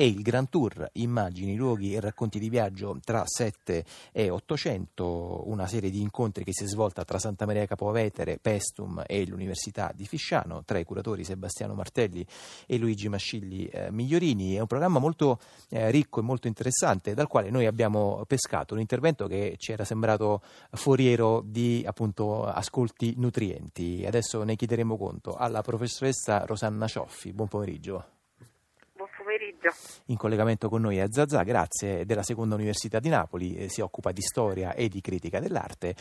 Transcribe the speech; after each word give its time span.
e 0.00 0.06
il 0.06 0.22
Grand 0.22 0.48
Tour, 0.48 0.88
immagini, 0.94 1.56
luoghi 1.56 1.94
e 1.94 2.00
racconti 2.00 2.38
di 2.38 2.48
viaggio 2.48 2.98
tra 3.04 3.22
7 3.26 3.84
e 4.12 4.30
800, 4.30 5.42
una 5.50 5.66
serie 5.66 5.90
di 5.90 6.00
incontri 6.00 6.42
che 6.42 6.54
si 6.54 6.64
è 6.64 6.66
svolta 6.66 7.04
tra 7.04 7.18
Santa 7.18 7.44
Maria 7.44 7.66
Capovetere, 7.66 8.38
Pestum 8.40 9.04
e 9.06 9.26
l'Università 9.26 9.92
di 9.94 10.06
Fisciano, 10.06 10.62
tra 10.64 10.78
i 10.78 10.84
curatori 10.84 11.22
Sebastiano 11.22 11.74
Martelli 11.74 12.26
e 12.64 12.78
Luigi 12.78 13.10
Mascilli 13.10 13.66
eh, 13.66 13.90
Migliorini. 13.90 14.54
È 14.54 14.60
un 14.60 14.66
programma 14.66 15.00
molto 15.00 15.38
eh, 15.68 15.90
ricco 15.90 16.20
e 16.20 16.22
molto 16.22 16.46
interessante 16.46 17.12
dal 17.12 17.26
quale 17.26 17.50
noi 17.50 17.66
abbiamo 17.66 18.24
pescato 18.26 18.72
un 18.72 18.80
intervento 18.80 19.26
che 19.26 19.56
ci 19.58 19.72
era 19.72 19.84
sembrato 19.84 20.40
foriero 20.70 21.42
di 21.44 21.84
appunto 21.86 22.46
ascolti 22.46 23.12
nutrienti. 23.18 24.04
Adesso 24.06 24.44
ne 24.44 24.56
chiederemo 24.56 24.96
conto 24.96 25.34
alla 25.34 25.60
professoressa 25.60 26.46
Rosanna 26.46 26.86
Cioffi. 26.86 27.34
Buon 27.34 27.48
pomeriggio. 27.48 28.19
Pomeriggio. 29.60 29.72
In 30.06 30.16
collegamento 30.16 30.68
con 30.68 30.80
noi 30.80 30.96
è 30.96 31.06
Zazà, 31.10 31.42
grazie, 31.42 32.04
della 32.04 32.22
Seconda 32.22 32.54
Università 32.54 32.98
di 32.98 33.08
Napoli, 33.08 33.56
eh, 33.56 33.68
si 33.68 33.80
occupa 33.80 34.12
di 34.12 34.22
storia 34.22 34.72
e 34.74 34.88
di 34.88 35.00
critica 35.00 35.38
dell'arte 35.38 35.94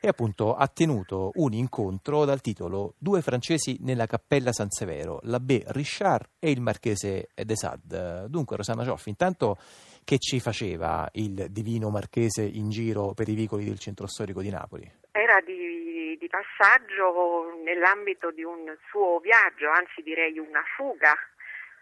e 0.00 0.08
appunto 0.08 0.54
ha 0.54 0.68
tenuto 0.68 1.30
un 1.36 1.54
incontro 1.54 2.26
dal 2.26 2.42
titolo 2.42 2.94
Due 2.98 3.22
francesi 3.22 3.78
nella 3.80 4.04
cappella 4.04 4.52
San 4.52 4.68
Severo, 4.68 5.20
l'abbé 5.22 5.62
Richard 5.68 6.28
e 6.38 6.50
il 6.50 6.60
marchese 6.60 7.28
de 7.34 7.56
Sade. 7.56 8.26
Dunque 8.28 8.56
Rosanna 8.56 8.84
Cioffi, 8.84 9.08
intanto 9.08 9.56
che 10.04 10.18
ci 10.18 10.40
faceva 10.40 11.08
il 11.12 11.46
divino 11.48 11.88
marchese 11.88 12.42
in 12.42 12.68
giro 12.68 13.14
per 13.14 13.30
i 13.30 13.34
vicoli 13.34 13.64
del 13.64 13.78
centro 13.78 14.06
storico 14.06 14.42
di 14.42 14.50
Napoli? 14.50 14.92
Era 15.10 15.40
di, 15.40 16.18
di 16.18 16.28
passaggio 16.28 17.62
nell'ambito 17.64 18.30
di 18.30 18.42
un 18.42 18.76
suo 18.90 19.20
viaggio, 19.20 19.70
anzi 19.70 20.02
direi 20.02 20.38
una 20.38 20.62
fuga 20.76 21.14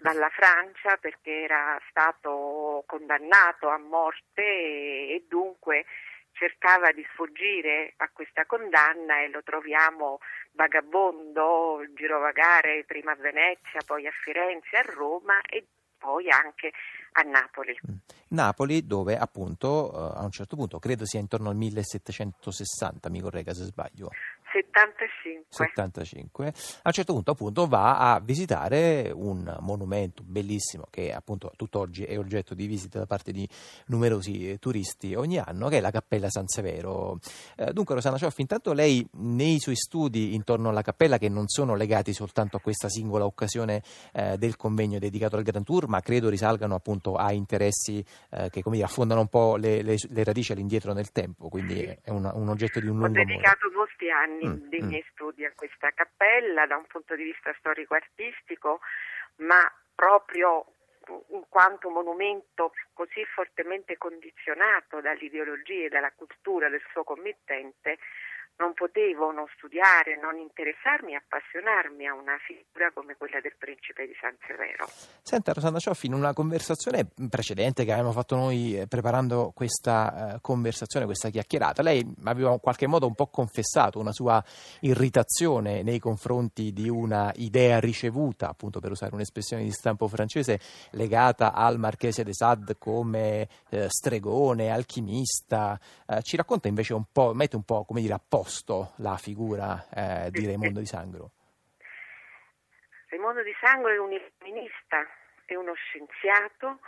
dalla 0.02 0.28
Francia 0.30 0.96
perché 0.96 1.42
era 1.44 1.80
stato 1.88 2.82
condannato 2.86 3.68
a 3.68 3.78
morte 3.78 4.42
e, 4.42 5.14
e 5.14 5.24
dunque 5.28 5.84
cercava 6.32 6.92
di 6.92 7.06
sfuggire 7.12 7.94
a 7.98 8.10
questa 8.12 8.44
condanna 8.46 9.20
e 9.20 9.28
lo 9.30 9.42
troviamo 9.42 10.18
vagabondo, 10.52 11.80
girovagare 11.94 12.84
prima 12.84 13.12
a 13.12 13.16
Venezia, 13.16 13.80
poi 13.86 14.06
a 14.06 14.12
Firenze, 14.24 14.76
a 14.76 14.82
Roma 14.82 15.40
e 15.42 15.66
poi 15.98 16.28
anche 16.30 16.72
a 17.12 17.22
Napoli. 17.22 17.78
Mm. 17.88 17.96
Napoli 18.28 18.86
dove 18.86 19.16
appunto 19.16 19.92
eh, 19.92 20.18
a 20.18 20.24
un 20.24 20.30
certo 20.30 20.56
punto, 20.56 20.80
credo 20.80 21.06
sia 21.06 21.20
intorno 21.20 21.50
al 21.50 21.56
1760, 21.56 23.08
mi 23.08 23.20
corregga 23.20 23.54
se 23.54 23.64
sbaglio. 23.64 24.10
75. 24.52 25.46
75. 25.48 26.46
A 26.46 26.80
un 26.84 26.92
certo 26.92 27.12
punto 27.14 27.30
appunto 27.30 27.66
va 27.66 28.12
a 28.12 28.20
visitare 28.20 29.10
un 29.12 29.56
monumento 29.60 30.22
bellissimo 30.24 30.86
che 30.90 31.12
appunto 31.12 31.52
tutt'oggi 31.56 32.04
è 32.04 32.18
oggetto 32.18 32.54
di 32.54 32.66
visita 32.66 32.98
da 32.98 33.06
parte 33.06 33.32
di 33.32 33.48
numerosi 33.86 34.58
turisti 34.58 35.14
ogni 35.14 35.38
anno, 35.38 35.68
che 35.68 35.78
è 35.78 35.80
la 35.80 35.90
Cappella 35.90 36.28
San 36.28 36.46
Severo. 36.46 37.18
Eh, 37.56 37.72
dunque 37.72 37.94
Rosanna 37.94 38.18
Cioffi, 38.18 38.42
intanto 38.42 38.72
lei 38.72 39.06
nei 39.12 39.58
suoi 39.58 39.76
studi 39.76 40.34
intorno 40.34 40.68
alla 40.68 40.82
cappella, 40.82 41.18
che 41.18 41.28
non 41.28 41.48
sono 41.48 41.74
legati 41.74 42.12
soltanto 42.12 42.56
a 42.56 42.60
questa 42.60 42.88
singola 42.88 43.24
occasione 43.24 43.82
eh, 44.12 44.36
del 44.36 44.56
convegno 44.56 44.98
dedicato 44.98 45.36
al 45.36 45.42
Grand 45.42 45.64
Tour, 45.64 45.88
ma 45.88 46.00
credo 46.00 46.28
risalgano 46.28 46.74
appunto 46.74 47.14
a 47.14 47.32
interessi 47.32 48.04
eh, 48.30 48.50
che 48.50 48.62
come 48.62 48.76
dire, 48.76 48.86
affondano 48.86 49.20
un 49.20 49.28
po' 49.28 49.56
le, 49.56 49.82
le, 49.82 49.96
le, 50.08 50.24
radici 50.24 50.52
all'indietro 50.52 50.92
nel 50.92 51.10
tempo, 51.12 51.48
quindi 51.48 51.80
è 51.80 52.10
un, 52.10 52.30
un 52.32 52.48
oggetto 52.48 52.80
di 52.80 52.86
un 52.86 52.98
lungo 52.98 53.06
amore. 53.06 53.22
Ho 53.22 53.24
dedicato 53.24 53.70
molti 53.74 54.10
anni 54.10 54.41
anni 54.46 54.64
mm, 54.64 54.68
dei 54.68 54.82
mm. 54.82 54.86
miei 54.86 55.04
studi 55.10 55.44
a 55.44 55.52
questa 55.54 55.90
cappella 55.90 56.66
da 56.66 56.76
un 56.76 56.86
punto 56.86 57.14
di 57.14 57.24
vista 57.24 57.54
storico-artistico, 57.58 58.80
ma 59.36 59.60
proprio 59.94 60.66
in 61.30 61.44
quanto 61.48 61.90
monumento 61.90 62.72
così 62.92 63.24
fortemente 63.24 63.96
condizionato 63.98 65.00
dall'ideologia 65.00 65.86
e 65.86 65.88
dalla 65.88 66.12
cultura 66.12 66.68
del 66.68 66.82
suo 66.92 67.02
committente, 67.02 67.98
non 68.58 68.74
potevo 68.74 69.32
non 69.32 69.46
studiare, 69.56 70.18
non 70.20 70.38
interessarmi, 70.38 71.14
appassionarmi 71.16 72.06
a 72.06 72.14
una 72.14 72.36
figura 72.46 72.92
come 72.92 73.16
quella 73.16 73.40
del 73.40 73.56
principe 73.58 74.06
di 74.06 74.14
San 74.20 74.36
Severo. 74.46 74.86
Senta 75.22 75.52
Rosanna 75.52 75.78
Cioffi, 75.78 76.06
in 76.06 76.14
una 76.14 76.32
conversazione 76.32 77.08
precedente 77.28 77.84
che 77.84 77.92
avevamo 77.92 78.12
fatto 78.12 78.36
noi 78.36 78.78
eh, 78.78 78.86
preparando 78.86 79.52
questa 79.54 80.34
uh, 80.34 80.40
conversazione, 80.40 81.06
questa 81.06 81.30
chiacchierata, 81.30 81.82
lei 81.82 82.04
aveva 82.24 82.52
in 82.52 82.60
qualche 82.60 82.86
modo 82.86 83.06
un 83.06 83.14
po' 83.14 83.28
confessato 83.28 83.98
una 83.98 84.12
sua 84.12 84.42
irritazione 84.80 85.82
nei 85.82 85.98
confronti 85.98 86.72
di 86.72 86.88
una 86.88 87.32
idea 87.36 87.80
ricevuta, 87.80 88.48
appunto 88.48 88.80
per 88.80 88.90
usare 88.90 89.14
un'espressione 89.14 89.64
di 89.64 89.72
stampo 89.72 90.06
francese, 90.08 90.60
legata 90.90 91.52
al 91.52 91.78
Marchese 91.78 92.22
de 92.22 92.34
Sade 92.34 92.76
come 92.78 93.48
uh, 93.70 93.86
stregone, 93.88 94.70
alchimista. 94.70 95.78
Uh, 96.06 96.20
ci 96.20 96.36
racconta 96.36 96.68
invece 96.68 96.94
un 96.94 97.04
po', 97.10 97.32
mette 97.34 97.56
un 97.56 97.64
po' 97.64 97.84
come 97.84 98.00
dire 98.00 98.14
a 98.14 98.20
posto 98.22 98.41
posto 98.42 98.94
la 98.98 99.16
figura 99.18 99.86
eh, 99.94 100.28
di 100.32 100.44
Raimondo 100.44 100.80
di 100.80 100.86
Sangro? 100.86 101.30
Raimondo 103.06 103.44
di 103.44 103.54
Sangro 103.60 103.90
è 103.90 103.98
un 103.98 104.10
illuminista, 104.10 105.06
è 105.44 105.54
uno 105.54 105.74
scienziato, 105.74 106.80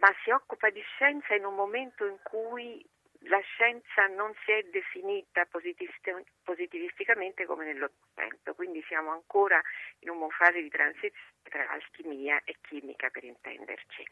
ma 0.00 0.12
si 0.24 0.30
occupa 0.30 0.68
di 0.70 0.80
scienza 0.80 1.36
in 1.36 1.44
un 1.44 1.54
momento 1.54 2.04
in 2.04 2.18
cui 2.24 2.84
la 3.30 3.38
scienza 3.40 4.08
non 4.08 4.34
si 4.44 4.50
è 4.50 4.64
definita 4.64 5.46
positivisticamente 5.46 7.46
come 7.46 7.66
nell'Ottocento, 7.66 8.54
quindi 8.54 8.82
siamo 8.88 9.12
ancora 9.12 9.62
in 10.00 10.10
una 10.10 10.26
fase 10.30 10.62
di 10.62 10.68
transizione 10.68 11.14
tra 11.44 11.70
alchimia 11.70 12.40
e 12.42 12.56
chimica 12.60 13.08
per 13.10 13.22
intenderci. 13.22 14.04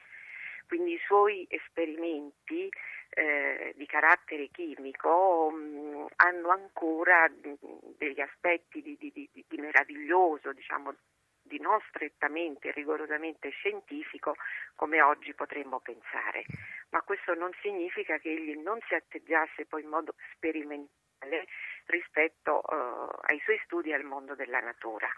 Quindi 0.66 0.94
i 0.94 1.00
suoi 1.04 1.46
esperimenti 1.48 2.68
eh, 3.10 3.72
di 3.76 3.86
carattere 3.86 4.48
chimico 4.48 5.50
mh, 5.50 5.56
mm, 5.56 6.06
hanno 6.16 6.48
ancora 6.50 7.28
mh, 7.28 7.48
mm, 7.48 7.78
degli 7.96 8.20
aspetti 8.20 8.82
di, 8.82 8.96
di, 8.98 9.12
di, 9.12 9.44
di 9.48 9.56
meraviglioso, 9.58 10.52
diciamo, 10.52 10.94
di 11.42 11.60
non 11.60 11.78
strettamente 11.88 12.72
rigorosamente 12.72 13.50
scientifico 13.50 14.34
come 14.74 15.02
oggi 15.02 15.34
potremmo 15.34 15.78
pensare, 15.80 16.44
ma 16.90 17.02
questo 17.02 17.34
non 17.34 17.50
significa 17.60 18.18
che 18.18 18.30
egli 18.30 18.56
non 18.56 18.78
si 18.88 18.94
atteggiasse 18.94 19.66
poi 19.66 19.82
in 19.82 19.88
modo 19.88 20.14
sperimentale 20.32 21.46
rispetto 21.86 22.62
uh, 22.64 23.08
ai 23.26 23.38
suoi 23.44 23.60
studi 23.64 23.92
al 23.92 24.04
mondo 24.04 24.34
della 24.34 24.60
natura 24.60 25.08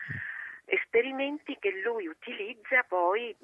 esperimenti 0.67 1.57
che 1.59 1.71
lui 1.81 2.07
utilizza 2.07 2.83
poi 2.83 3.35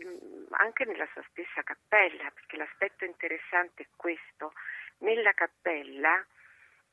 anche 0.50 0.84
nella 0.84 1.09
sua 1.12 1.25
stessa 1.31 1.62
cappella, 1.62 2.31
perché 2.31 2.56
l'aspetto 2.56 3.05
interessante 3.05 3.84
è 3.84 3.88
questo. 3.97 4.53
Nella 4.99 5.33
cappella 5.33 6.25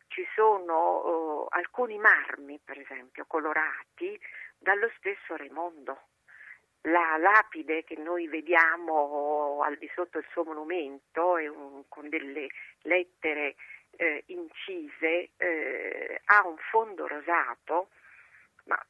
ci 0.08 0.26
sono 0.36 1.44
uh, 1.44 1.48
alcuni 1.50 1.98
marmi, 1.98 2.60
per 2.64 2.80
esempio, 2.80 3.26
colorati 3.26 4.20
dallo 4.58 4.92
stesso 4.98 5.36
Raimondo. 5.36 6.08
La 6.84 7.18
lapide 7.18 7.84
che 7.84 7.98
noi 7.98 8.28
vediamo 8.28 9.62
al 9.64 9.78
di 9.78 9.90
sotto 9.94 10.20
del 10.20 10.28
suo 10.32 10.46
monumento 10.46 11.34
un, 11.34 11.84
con 11.90 12.08
delle 12.08 12.48
lettere 12.84 13.56
eh, 13.98 14.24
incise 14.28 15.32
eh, 15.36 16.22
ha 16.24 16.48
un 16.48 16.56
fondo 16.72 17.06
rosato, 17.06 17.90
ma 18.66 18.82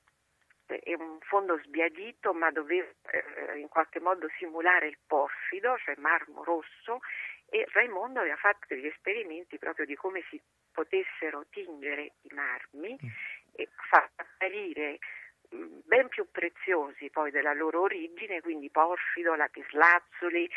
è 0.77 0.93
un 0.93 1.19
fondo 1.21 1.59
sbiadito 1.63 2.33
ma 2.33 2.51
doveva 2.51 2.87
eh, 3.11 3.59
in 3.59 3.67
qualche 3.67 3.99
modo 3.99 4.27
simulare 4.37 4.87
il 4.87 4.97
porfido, 5.05 5.77
cioè 5.77 5.95
marmo 5.97 6.43
rosso 6.43 6.99
e 7.49 7.65
Raimondo 7.71 8.19
aveva 8.19 8.35
fatto 8.35 8.65
degli 8.67 8.85
esperimenti 8.85 9.57
proprio 9.57 9.85
di 9.85 9.95
come 9.95 10.23
si 10.29 10.39
potessero 10.71 11.45
tingere 11.49 12.13
i 12.21 12.29
marmi 12.33 12.93
mm. 12.93 13.09
e 13.55 13.67
far 13.89 14.09
apparire 14.15 14.99
mm, 15.53 15.79
ben 15.85 16.07
più 16.09 16.29
preziosi 16.29 17.09
poi 17.09 17.31
della 17.31 17.53
loro 17.53 17.81
origine, 17.81 18.41
quindi 18.41 18.69
porfido, 18.69 19.35
lapislazzuli 19.35 20.49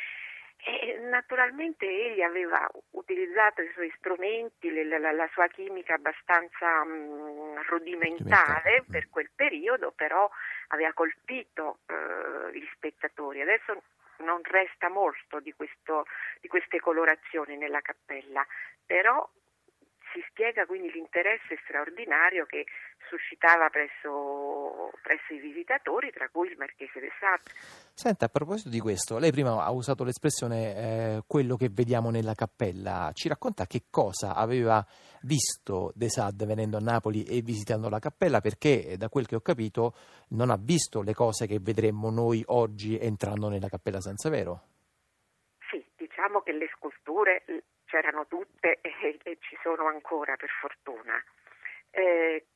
e 0.64 0.98
naturalmente 1.10 1.87
egli 1.87 2.22
aveva 2.22 2.70
utilizzato 3.12 3.61
i 3.61 3.70
suoi 3.73 3.93
strumenti, 3.99 4.73
la, 4.73 4.99
la, 4.99 5.12
la 5.12 5.29
sua 5.32 5.47
chimica 5.49 5.94
abbastanza 5.94 6.85
mh, 6.85 6.91
mm, 6.91 7.56
rudimentale 7.69 8.85
per 8.91 9.09
quel 9.11 9.31
periodo, 9.35 9.93
però 9.93 10.29
aveva 10.69 10.93
colpito 10.93 11.79
eh, 11.87 12.59
gli 12.59 12.67
spettatori. 12.75 13.43
Adesso 13.43 13.82
non 14.19 14.41
resta 14.43 14.88
molto 14.88 15.41
di, 15.41 15.53
questo, 15.53 16.06
di 16.41 16.49
queste 16.49 16.81
colorazioni 16.81 17.56
nella 17.56 17.81
cappella, 17.81 18.44
però 18.85 19.29
si 20.12 20.23
spiega 20.29 20.67
quindi 20.67 20.91
l'interesse 20.93 21.59
straordinario 21.64 22.47
che 22.47 22.67
suscitava 23.09 23.69
presso, 23.69 24.91
presso, 25.03 25.35
i 25.35 25.38
visitatori, 25.38 26.11
tra 26.11 26.29
cui 26.31 26.49
il 26.49 26.56
Marchese 26.56 27.00
de 27.00 27.11
Sade. 27.19 27.43
Senta, 27.93 28.26
a 28.26 28.29
proposito 28.29 28.69
di 28.69 28.81
questo, 28.81 29.19
lei 29.19 29.31
prima 29.31 29.62
ha 29.62 29.70
usato 29.70 30.05
l'espressione 30.05 30.76
eh, 30.76 31.23
quello 31.26 31.56
che 31.56 31.69
vediamo 31.70 32.11
nella 32.11 32.35
cappella. 32.35 33.11
Ci 33.12 33.29
racconta 33.29 33.67
che 33.67 33.85
cosa 33.91 34.35
aveva 34.35 34.85
visto 35.23 35.93
de 35.94 36.09
Sade 36.09 36.47
venendo 36.47 36.76
a 36.76 36.81
Napoli 36.81 37.25
e 37.25 37.43
visitando 37.43 37.88
la 37.88 37.99
cappella? 37.99 38.41
Perché, 38.41 38.97
da 38.97 39.09
quel 39.09 39.26
che 39.26 39.37
ho 39.37 39.41
capito, 39.41 39.94
non 40.29 40.50
ha 40.50 40.56
visto 40.59 41.03
le 41.03 41.14
cose 41.14 41.47
che 41.47 41.59
vedremmo 41.61 42.11
noi 42.11 42.43
oggi 42.47 42.99
entrando 42.99 43.49
nella 43.49 43.69
cappella 43.69 44.00
San 44.00 44.17
Severo. 44.17 44.69
diciamo 45.97 46.41
che 46.41 46.53
le 46.53 46.69
sculture 46.76 47.44
c'erano 47.92 48.26
tutte 48.26 48.78
e, 48.80 49.18
e 49.22 49.38
ci 49.40 49.58
sono 49.62 49.86
ancora 49.86 50.36
per 50.36 50.48
fortuna. 50.48 51.22
Eh, 51.90 52.46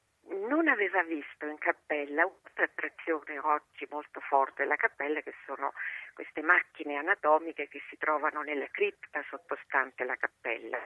non 0.49 0.67
aveva 0.67 1.03
visto 1.05 1.47
in 1.47 1.59
cappella 1.59 2.25
un'altra 2.25 2.65
attrazione 2.65 3.39
oggi 3.39 3.87
molto 3.91 4.21
forte 4.21 4.63
della 4.63 4.77
cappella 4.77 5.21
che 5.21 5.35
sono 5.45 5.73
queste 6.15 6.41
macchine 6.41 6.97
anatomiche 6.97 7.69
che 7.69 7.83
si 7.91 7.97
trovano 7.99 8.43
nella 8.43 8.67
cripta 8.71 9.23
sottostante 9.29 10.05
la 10.05 10.17
cappella. 10.17 10.83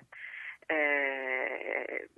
Eh, 0.67 2.11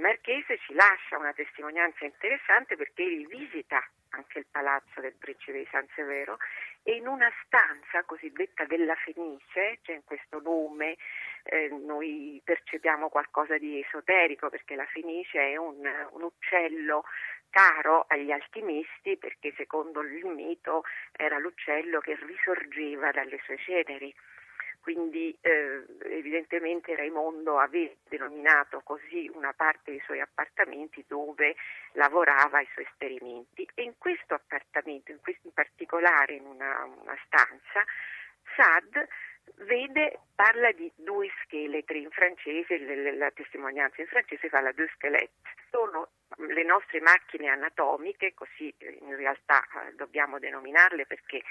Marchese 0.00 0.58
ci 0.66 0.72
lascia 0.72 1.18
una 1.18 1.32
testimonianza 1.32 2.04
interessante 2.04 2.74
perché 2.74 3.04
rivisita 3.04 3.86
anche 4.10 4.38
il 4.38 4.46
palazzo 4.50 5.00
del 5.00 5.14
principe 5.18 5.58
di 5.58 5.68
San 5.70 5.86
Severo 5.94 6.38
e 6.82 6.96
in 6.96 7.06
una 7.06 7.30
stanza 7.44 8.02
cosiddetta 8.04 8.64
della 8.64 8.94
Fenice, 8.96 9.78
c'è 9.82 9.92
in 9.92 10.04
questo 10.04 10.40
nome, 10.40 10.96
eh, 11.44 11.68
noi 11.68 12.40
percepiamo 12.42 13.08
qualcosa 13.08 13.58
di 13.58 13.80
esoterico 13.80 14.48
perché 14.48 14.74
la 14.74 14.86
Fenice 14.86 15.38
è 15.38 15.56
un, 15.56 15.78
un 16.10 16.22
uccello 16.22 17.04
caro 17.50 18.06
agli 18.08 18.30
alchimisti 18.30 19.16
perché 19.18 19.52
secondo 19.56 20.00
il 20.00 20.24
mito 20.26 20.82
era 21.12 21.38
l'uccello 21.38 22.00
che 22.00 22.16
risorgeva 22.16 23.10
dalle 23.10 23.38
sue 23.44 23.58
ceneri 23.58 24.14
quindi 24.80 25.36
eh, 25.40 25.84
evidentemente 26.10 26.96
Raimondo 26.96 27.58
aveva 27.58 27.92
denominato 28.08 28.80
così 28.82 29.30
una 29.34 29.52
parte 29.52 29.92
dei 29.92 30.02
suoi 30.04 30.20
appartamenti 30.20 31.04
dove 31.06 31.54
lavorava 31.92 32.58
ai 32.58 32.68
suoi 32.72 32.86
esperimenti. 32.86 33.68
E 33.74 33.82
in 33.82 33.94
questo 33.98 34.34
appartamento, 34.34 35.12
in, 35.12 35.20
questo, 35.20 35.46
in 35.46 35.52
particolare 35.52 36.34
in 36.34 36.46
una, 36.46 36.84
una 36.84 37.16
stanza, 37.26 37.84
Sad 38.56 39.08
vede, 39.56 40.20
parla 40.34 40.72
di 40.72 40.90
due 40.96 41.30
scheletri 41.44 42.02
in 42.02 42.10
francese, 42.10 42.78
la 43.14 43.30
testimonianza 43.30 44.00
in 44.00 44.06
francese 44.06 44.48
fa 44.48 44.60
la 44.60 44.72
deux 44.72 44.90
squelettes, 44.92 45.52
sono 45.70 46.08
le 46.36 46.64
nostre 46.64 47.00
macchine 47.00 47.48
anatomiche, 47.48 48.34
così 48.34 48.74
in 48.78 49.16
realtà 49.16 49.62
eh, 49.62 49.94
dobbiamo 49.94 50.38
denominarle 50.38 51.06
perché 51.06 51.42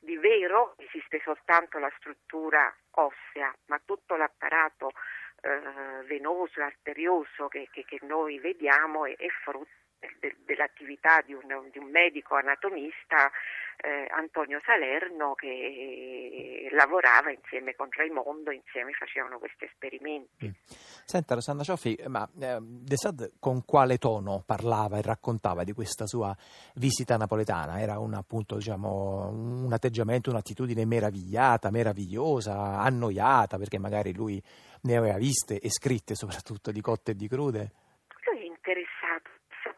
di 0.00 0.16
vero 0.16 0.74
esiste 0.78 1.20
soltanto 1.22 1.78
la 1.78 1.92
struttura 1.96 2.74
ossea, 2.92 3.54
ma 3.66 3.80
tutto 3.84 4.16
l'apparato 4.16 4.92
eh, 5.40 6.04
venoso 6.04 6.62
arterioso 6.62 7.48
che, 7.48 7.68
che, 7.70 7.84
che, 7.84 7.98
noi 8.02 8.38
vediamo 8.38 9.06
è, 9.06 9.14
è 9.16 9.28
frutto 9.44 9.70
de, 10.20 10.36
dell'attività 10.44 11.20
di 11.22 11.34
un, 11.34 11.68
di 11.70 11.78
un, 11.78 11.90
medico 11.90 12.34
anatomista 12.34 13.30
eh, 13.80 14.08
Antonio 14.10 14.60
Salerno 14.64 15.34
che 15.34 16.68
lavorava 16.72 17.30
insieme 17.30 17.76
con 17.76 17.88
Raimondo, 17.90 18.50
insieme 18.50 18.92
facevano 18.92 19.38
questi 19.38 19.64
esperimenti. 19.64 20.46
Mm. 20.46 20.50
Senta 21.04 21.34
Rosanna 21.34 21.62
Cioffi, 21.62 21.96
ma 22.08 22.28
eh, 22.40 22.58
De 22.60 22.96
Sade 22.96 23.32
con 23.38 23.64
quale 23.64 23.98
tono 23.98 24.42
parlava 24.44 24.98
e 24.98 25.02
raccontava 25.02 25.62
di 25.62 25.72
questa 25.72 26.06
sua 26.06 26.36
visita 26.74 27.16
napoletana? 27.16 27.80
Era 27.80 27.98
un, 27.98 28.14
appunto, 28.14 28.56
diciamo, 28.56 29.28
un 29.28 29.72
atteggiamento, 29.72 30.30
un'attitudine 30.30 30.84
meravigliata, 30.84 31.70
meravigliosa, 31.70 32.80
annoiata, 32.80 33.58
perché 33.58 33.78
magari 33.78 34.12
lui 34.12 34.42
ne 34.82 34.96
aveva 34.96 35.16
viste 35.18 35.60
e 35.60 35.70
scritte 35.70 36.14
soprattutto 36.14 36.72
di 36.72 36.80
cotte 36.80 37.12
e 37.12 37.14
di 37.14 37.28
crude? 37.28 37.72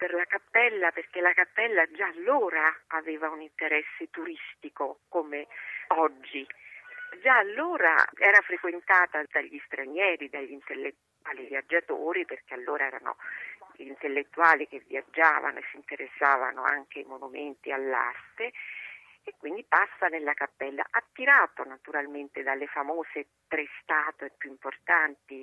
Per 0.00 0.14
la 0.14 0.24
cappella 0.24 0.90
perché 0.92 1.20
la 1.20 1.34
cappella 1.34 1.84
già 1.90 2.06
allora 2.06 2.74
aveva 2.86 3.28
un 3.28 3.42
interesse 3.42 4.08
turistico 4.08 5.00
come 5.10 5.46
oggi. 5.88 6.46
Già 7.20 7.36
allora 7.36 8.08
era 8.16 8.40
frequentata 8.40 9.22
dagli 9.30 9.60
stranieri, 9.66 10.30
dagli 10.30 10.52
intellettuali 10.52 11.46
viaggiatori, 11.48 12.24
perché 12.24 12.54
allora 12.54 12.86
erano 12.86 13.18
gli 13.74 13.88
intellettuali 13.88 14.66
che 14.68 14.82
viaggiavano 14.86 15.58
e 15.58 15.64
si 15.70 15.76
interessavano 15.76 16.62
anche 16.62 17.00
ai 17.00 17.04
monumenti 17.04 17.70
all'arte 17.70 18.52
e 19.22 19.34
quindi 19.36 19.66
passa 19.68 20.08
nella 20.08 20.32
cappella, 20.32 20.82
attirato 20.88 21.62
naturalmente 21.64 22.42
dalle 22.42 22.66
famose 22.68 23.26
tre 23.48 23.66
statue 23.82 24.32
più 24.38 24.48
importanti, 24.48 25.42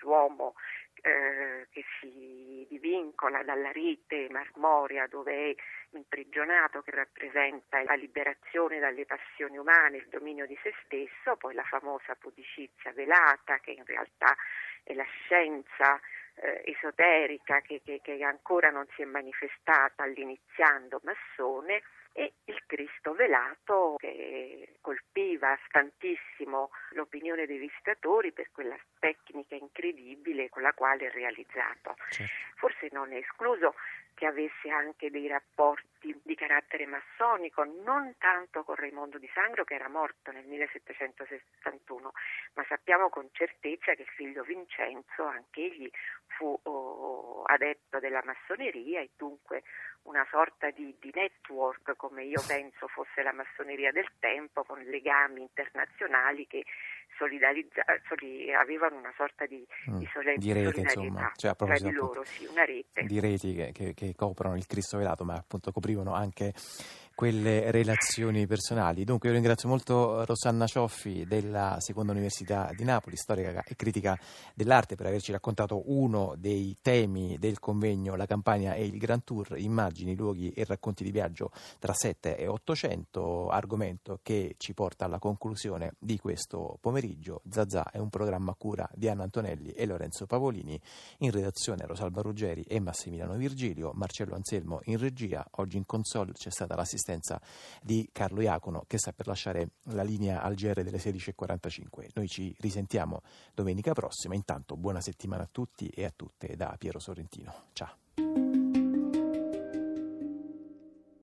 l'uomo 0.00 0.54
eh, 1.02 1.66
che 1.70 1.84
si 2.00 2.66
divincola 2.68 3.42
dalla 3.42 3.72
rete 3.72 4.28
marmorea 4.30 5.06
dove 5.06 5.50
è 5.50 5.54
imprigionato, 5.96 6.82
che 6.82 6.90
rappresenta 6.90 7.82
la 7.82 7.94
liberazione 7.94 8.78
dalle 8.78 9.06
passioni 9.06 9.56
umane, 9.56 9.98
il 9.98 10.08
dominio 10.08 10.46
di 10.46 10.58
se 10.62 10.74
stesso, 10.84 11.36
poi 11.36 11.54
la 11.54 11.64
famosa 11.64 12.14
pudicizia 12.16 12.92
velata 12.92 13.58
che 13.58 13.72
in 13.72 13.84
realtà 13.84 14.36
è 14.82 14.94
la 14.94 15.04
scienza 15.04 16.00
eh, 16.34 16.62
esoterica 16.64 17.60
che, 17.60 17.80
che, 17.84 18.00
che 18.02 18.22
ancora 18.22 18.70
non 18.70 18.86
si 18.94 19.02
è 19.02 19.04
manifestata 19.04 20.02
all'iniziando 20.02 21.00
massone 21.02 21.82
e 22.12 22.32
il 22.44 22.62
Cristo 22.66 23.12
velato 23.12 23.96
che 23.98 24.76
colpiva 24.80 25.25
tantissimo 25.70 26.70
l'opinione 26.90 27.46
dei 27.46 27.58
visitatori 27.58 28.32
per 28.32 28.50
quella 28.52 28.76
tecnica 28.98 29.54
incredibile 29.54 30.48
con 30.48 30.62
la 30.62 30.72
quale 30.72 31.06
è 31.06 31.10
realizzato. 31.10 31.94
Certo. 32.10 32.32
Forse 32.56 32.88
non 32.92 33.12
è 33.12 33.16
escluso 33.16 33.74
che 34.16 34.24
avesse 34.26 34.70
anche 34.70 35.10
dei 35.10 35.28
rapporti 35.28 36.18
di 36.24 36.34
carattere 36.34 36.86
massonico, 36.86 37.64
non 37.64 38.14
tanto 38.16 38.64
con 38.64 38.74
Raimondo 38.74 39.18
di 39.18 39.30
Sangro 39.34 39.64
che 39.64 39.74
era 39.74 39.90
morto 39.90 40.32
nel 40.32 40.46
1761, 40.46 42.12
ma 42.54 42.64
sappiamo 42.66 43.10
con 43.10 43.28
certezza 43.32 43.92
che 43.92 44.02
il 44.02 44.08
figlio 44.08 44.42
Vincenzo, 44.42 45.24
anche 45.24 45.60
egli 45.60 45.90
fu 46.28 46.58
oh, 46.62 47.42
adepto 47.42 47.98
della 47.98 48.22
massoneria 48.24 49.00
e 49.00 49.10
dunque 49.16 49.62
una 50.04 50.26
sorta 50.30 50.70
di, 50.70 50.96
di, 50.98 51.10
network, 51.12 51.94
come 51.96 52.24
io 52.24 52.42
penso 52.46 52.86
fosse 52.88 53.22
la 53.22 53.32
massoneria 53.32 53.92
del 53.92 54.08
tempo, 54.18 54.64
con 54.64 54.80
legami 54.80 55.42
internazionali 55.42 56.46
che 56.46 56.64
avevano 58.52 58.96
una 58.96 59.12
sorta 59.16 59.46
di, 59.46 59.64
mm, 59.90 59.98
di, 59.98 60.08
sole- 60.12 60.36
di 60.36 60.52
rete, 60.52 60.80
insomma, 60.80 61.32
cioè, 61.36 61.54
tra 61.54 61.78
di 61.78 61.90
loro, 61.92 62.24
sì, 62.24 62.46
una 62.46 62.64
rete. 62.64 63.02
Di 63.04 63.20
reti 63.20 63.54
che, 63.54 63.72
che, 63.72 63.94
che 63.94 64.14
coprono 64.14 64.56
il 64.56 64.66
Cristo 64.66 64.98
velato, 64.98 65.24
ma 65.24 65.34
appunto 65.34 65.72
coprivano 65.72 66.14
anche 66.14 66.52
quelle 67.16 67.70
relazioni 67.70 68.46
personali. 68.46 69.02
Dunque 69.02 69.30
io 69.30 69.34
ringrazio 69.34 69.70
molto 69.70 70.26
Rosanna 70.26 70.66
Cioffi 70.66 71.24
della 71.26 71.78
Seconda 71.80 72.12
Università 72.12 72.70
di 72.76 72.84
Napoli, 72.84 73.16
storica 73.16 73.64
e 73.64 73.74
critica 73.74 74.20
dell'arte, 74.54 74.96
per 74.96 75.06
averci 75.06 75.32
raccontato 75.32 75.82
uno 75.86 76.34
dei 76.36 76.76
temi 76.82 77.38
del 77.38 77.58
convegno 77.58 78.16
La 78.16 78.26
campagna 78.26 78.74
e 78.74 78.84
il 78.84 78.98
Grand 78.98 79.24
Tour, 79.24 79.56
immagini, 79.56 80.14
luoghi 80.14 80.50
e 80.50 80.66
racconti 80.66 81.04
di 81.04 81.10
viaggio 81.10 81.50
tra 81.78 81.94
7 81.94 82.36
e 82.36 82.48
800, 82.48 83.48
argomento 83.48 84.20
che 84.22 84.54
ci 84.58 84.74
porta 84.74 85.06
alla 85.06 85.18
conclusione 85.18 85.94
di 85.98 86.18
questo 86.18 86.76
pomeriggio. 86.82 87.40
Zazà 87.48 87.90
è 87.92 87.98
un 87.98 88.10
programma 88.10 88.50
a 88.50 88.56
cura 88.58 88.86
di 88.94 89.08
Anna 89.08 89.22
Antonelli 89.22 89.70
e 89.70 89.86
Lorenzo 89.86 90.26
Pavolini, 90.26 90.78
in 91.20 91.30
redazione 91.30 91.86
Rosalba 91.86 92.20
Ruggeri 92.20 92.60
e 92.64 92.78
Massimiliano 92.78 93.36
Virgilio, 93.36 93.92
Marcello 93.94 94.34
Anselmo 94.34 94.80
in 94.84 94.98
regia, 94.98 95.46
oggi 95.52 95.78
in 95.78 95.86
console 95.86 96.32
c'è 96.32 96.50
stata 96.50 96.76
l'assistenza 96.76 97.04
assistenza 97.06 97.40
di 97.80 98.08
Carlo 98.12 98.40
Iacono 98.40 98.84
che 98.86 98.98
sta 98.98 99.12
per 99.12 99.26
lasciare 99.26 99.70
la 99.90 100.02
linea 100.02 100.42
al 100.42 100.54
GR 100.54 100.82
delle 100.82 100.98
16.45. 100.98 102.08
Noi 102.14 102.28
ci 102.28 102.54
risentiamo 102.58 103.22
domenica 103.54 103.92
prossima. 103.92 104.34
Intanto 104.34 104.76
buona 104.76 105.00
settimana 105.00 105.44
a 105.44 105.48
tutti 105.50 105.88
e 105.88 106.04
a 106.04 106.12
tutte 106.14 106.56
da 106.56 106.74
Piero 106.78 106.98
Sorrentino. 106.98 107.52
Ciao. 107.72 108.05